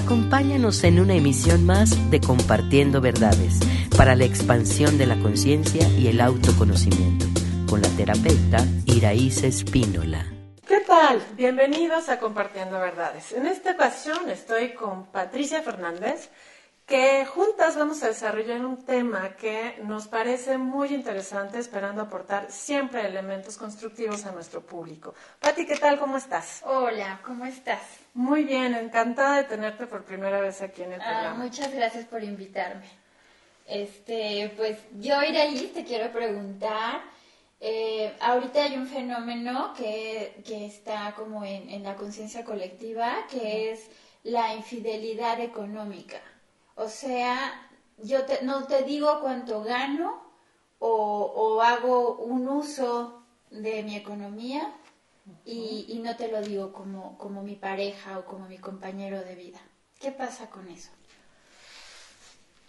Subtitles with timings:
[0.00, 3.60] Acompáñanos en una emisión más de Compartiendo Verdades
[3.98, 7.26] para la expansión de la conciencia y el autoconocimiento
[7.68, 10.24] con la terapeuta Iraíz Espínola.
[10.66, 11.22] ¿Qué tal?
[11.36, 13.32] Bienvenidos a Compartiendo Verdades.
[13.32, 16.30] En esta ocasión estoy con Patricia Fernández,
[16.90, 23.06] que juntas vamos a desarrollar un tema que nos parece muy interesante, esperando aportar siempre
[23.06, 25.14] elementos constructivos a nuestro público.
[25.38, 26.00] Pati, ¿qué tal?
[26.00, 26.62] ¿Cómo estás?
[26.66, 27.80] Hola, ¿cómo estás?
[28.12, 31.44] Muy bien, encantada de tenerte por primera vez aquí en el ah, programa.
[31.44, 32.86] muchas gracias por invitarme.
[33.66, 37.02] Este, pues yo, Iraí, te quiero preguntar.
[37.60, 43.70] Eh, ahorita hay un fenómeno que, que está como en, en la conciencia colectiva, que
[43.70, 43.88] es
[44.24, 46.20] la infidelidad económica.
[46.80, 50.22] O sea, yo no te digo cuánto gano
[50.78, 54.72] o, hago un uso de mi economía
[55.44, 59.58] y, no te lo digo como, como mi pareja o como mi compañero de vida.
[60.00, 60.90] ¿Qué pasa con eso?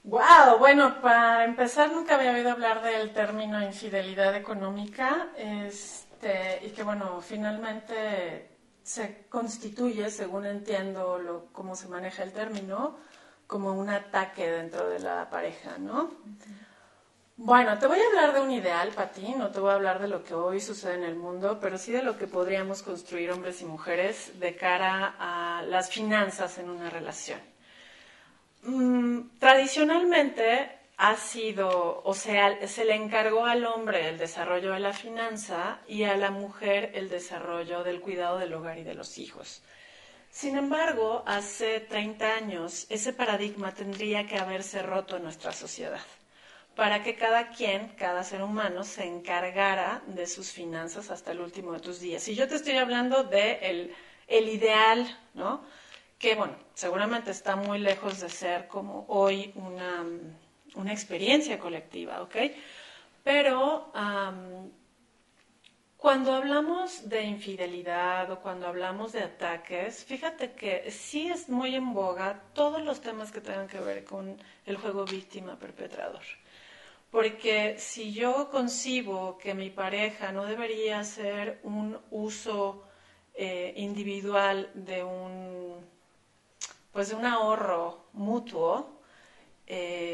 [0.03, 6.83] Wow, bueno, para empezar nunca había oído hablar del término infidelidad económica, este, y que
[6.83, 8.49] bueno, finalmente
[8.83, 12.97] se constituye, según entiendo lo, cómo se maneja el término,
[13.51, 16.09] como un ataque dentro de la pareja, ¿no?
[17.35, 20.07] Bueno, te voy a hablar de un ideal para no te voy a hablar de
[20.07, 23.61] lo que hoy sucede en el mundo, pero sí de lo que podríamos construir hombres
[23.61, 27.41] y mujeres de cara a las finanzas en una relación.
[28.63, 34.93] Mm, tradicionalmente ha sido, o sea, se le encargó al hombre el desarrollo de la
[34.93, 39.61] finanza y a la mujer el desarrollo del cuidado del hogar y de los hijos.
[40.31, 45.99] Sin embargo, hace 30 años ese paradigma tendría que haberse roto en nuestra sociedad
[46.75, 51.73] para que cada quien, cada ser humano, se encargara de sus finanzas hasta el último
[51.73, 52.27] de tus días.
[52.27, 53.91] Y yo te estoy hablando de
[54.27, 55.61] el, ideal, ¿no?
[56.17, 60.05] Que, bueno, seguramente está muy lejos de ser como hoy una,
[60.75, 62.35] una experiencia colectiva, ¿ok?
[63.23, 63.91] Pero
[66.01, 71.93] cuando hablamos de infidelidad o cuando hablamos de ataques, fíjate que sí es muy en
[71.93, 74.35] boga todos los temas que tengan que ver con
[74.65, 76.23] el juego víctima-perpetrador.
[77.11, 82.83] Porque si yo concibo que mi pareja no debería hacer un uso
[83.35, 85.85] eh, individual de un,
[86.91, 89.01] pues de un ahorro mutuo,
[89.67, 90.10] eh,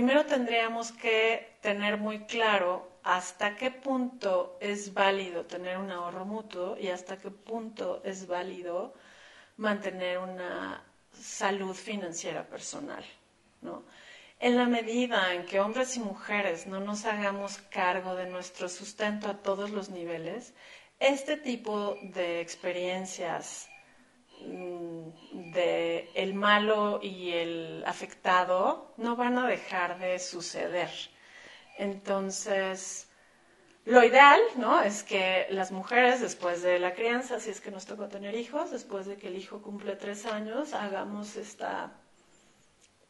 [0.00, 6.78] primero tendríamos que tener muy claro hasta qué punto es válido tener un ahorro mutuo
[6.78, 8.94] y hasta qué punto es válido
[9.58, 13.04] mantener una salud financiera personal,
[13.60, 13.82] ¿no?
[14.38, 19.28] En la medida en que hombres y mujeres no nos hagamos cargo de nuestro sustento
[19.28, 20.54] a todos los niveles,
[20.98, 23.68] este tipo de experiencias
[24.46, 25.09] mm,
[26.40, 30.90] malo y el afectado no van a dejar de suceder.
[31.78, 33.08] Entonces,
[33.84, 34.82] lo ideal, ¿no?
[34.82, 38.70] Es que las mujeres, después de la crianza, si es que nos tocó tener hijos,
[38.70, 41.92] después de que el hijo cumple tres años, hagamos esta,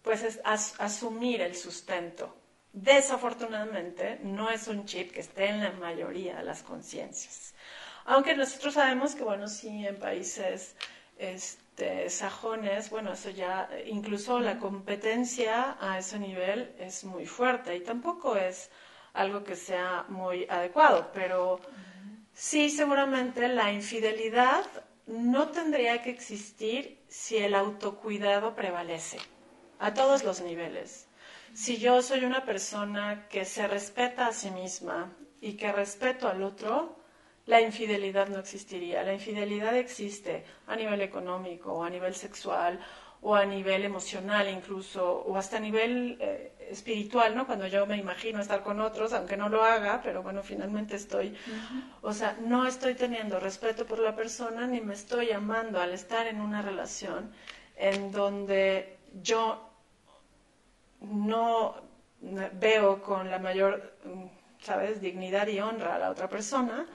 [0.02, 0.40] pues es
[0.78, 2.36] asumir el sustento.
[2.72, 7.54] Desafortunadamente, no es un chip que esté en la mayoría de las conciencias.
[8.04, 10.76] Aunque nosotros sabemos que, bueno, sí, en países
[11.20, 17.80] este, sajones, bueno, eso ya, incluso la competencia a ese nivel es muy fuerte y
[17.80, 18.70] tampoco es
[19.12, 21.60] algo que sea muy adecuado, pero
[22.32, 24.64] sí, seguramente la infidelidad
[25.06, 29.18] no tendría que existir si el autocuidado prevalece
[29.78, 31.06] a todos los niveles.
[31.52, 36.42] Si yo soy una persona que se respeta a sí misma y que respeto al
[36.44, 36.99] otro,
[37.50, 39.02] la infidelidad no existiría.
[39.02, 42.78] La infidelidad existe a nivel económico o a nivel sexual
[43.22, 47.46] o a nivel emocional incluso o hasta a nivel eh, espiritual, ¿no?
[47.48, 51.36] Cuando yo me imagino estar con otros, aunque no lo haga, pero bueno, finalmente estoy,
[52.02, 56.28] o sea, no estoy teniendo respeto por la persona ni me estoy amando al estar
[56.28, 57.32] en una relación
[57.76, 59.68] en donde yo
[61.00, 61.74] no
[62.52, 63.72] veo con la mayor,
[64.60, 66.86] ¿sabes?, dignidad y honra a la otra persona,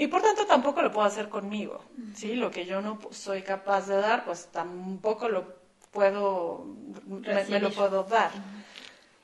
[0.00, 2.34] y por tanto tampoco lo puedo hacer conmigo, ¿sí?
[2.34, 5.44] Lo que yo no soy capaz de dar, pues tampoco lo
[5.90, 6.64] puedo,
[7.06, 8.30] me, lo puedo dar.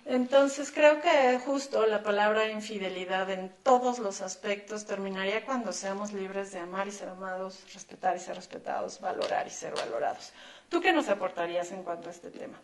[0.05, 6.53] Entonces creo que justo la palabra infidelidad en todos los aspectos terminaría cuando seamos libres
[6.53, 10.35] de amar y ser amados, respetar y ser respetados, valorar y ser valorados.
[10.69, 12.61] ¿Tú qué nos aportarías en cuanto a este tema?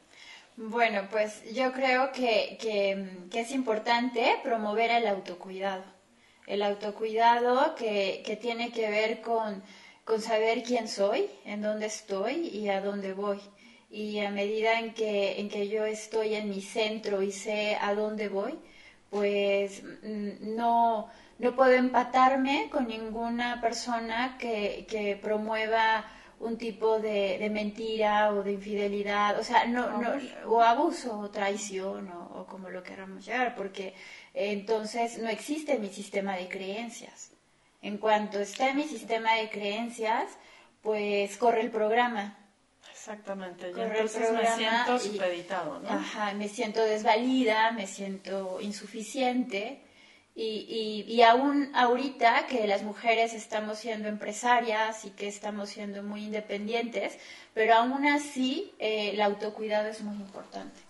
[0.58, 6.01] Bueno, pues yo creo que, que es importante promover el autocuidado
[6.46, 9.62] el autocuidado que, que tiene que ver con,
[10.04, 13.40] con, saber quién soy, en dónde estoy y a dónde voy.
[13.90, 17.94] y a medida en que, en que yo estoy en mi centro y sé a
[17.94, 18.58] dónde voy,
[19.10, 21.08] pues mm, no,
[21.38, 26.04] no puedo empatarme con ninguna persona que, que promueva
[26.42, 30.10] un tipo de, mentira o de infidelidad, o sea, no, no,
[30.46, 33.94] o abuso o traición o, como lo queramos llamar, porque
[34.34, 37.30] entonces no existe mi sistema de creencias.
[37.80, 40.28] En cuanto esté mi sistema de creencias,
[40.82, 42.36] pues corre el programa.
[42.90, 45.88] Exactamente, y entonces me siento supeditado, ¿no?
[45.88, 49.82] Ajá, me siento desvalida, me siento insuficiente
[50.34, 56.02] y, y, y, aún ahorita que las mujeres estamos siendo empresarias y que estamos siendo
[56.02, 57.18] muy independientes,
[57.52, 60.80] pero aún así eh, el autocuidado es muy importante,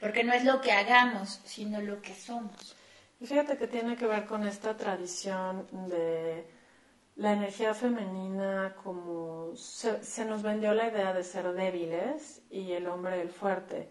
[0.00, 2.76] porque no es lo que hagamos, sino lo que somos.
[3.20, 6.46] Y fíjate que tiene que ver con esta tradición de
[7.16, 12.86] la energía femenina como se, se nos vendió la idea de ser débiles y el
[12.86, 13.88] hombre el fuerte.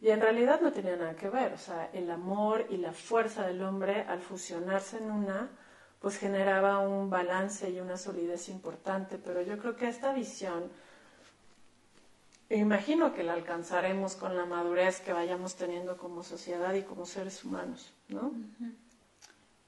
[0.00, 3.46] Y en realidad no tenía nada que ver, o sea, el amor y la fuerza
[3.46, 5.48] del hombre al fusionarse en una,
[6.00, 10.70] pues generaba un balance y una solidez importante, pero yo creo que esta visión,
[12.50, 17.42] imagino que la alcanzaremos con la madurez que vayamos teniendo como sociedad y como seres
[17.42, 18.32] humanos, ¿no?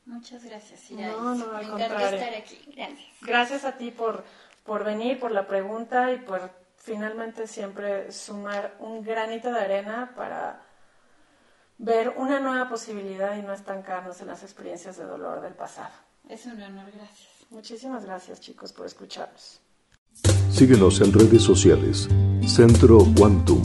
[0.04, 2.58] Muchas gracias, No, no, al Me estar aquí.
[2.74, 3.08] Gracias.
[3.22, 4.24] Gracias a ti por,
[4.64, 6.50] por venir, por la pregunta y por
[6.88, 10.62] finalmente siempre sumar un granito de arena para
[11.76, 15.92] ver una nueva posibilidad y no estancarnos en las experiencias de dolor del pasado.
[16.28, 17.28] Es un honor, gracias.
[17.50, 19.60] Muchísimas gracias chicos por escucharnos.
[20.50, 22.08] Síguenos en redes sociales.
[22.46, 23.62] Centro Quantum.